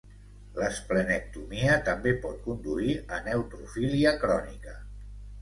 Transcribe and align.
L'esplenectomia 0.59 1.75
també 1.89 2.13
pot 2.23 2.41
conduir 2.47 2.97
a 3.19 3.21
neutrofília 3.29 4.17
crònica. 4.27 4.77